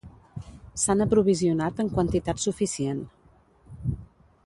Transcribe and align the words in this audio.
S'han 0.83 1.03
aprovisionat 1.05 1.83
en 1.85 1.91
quantitat 1.99 2.43
suficient. 2.47 3.05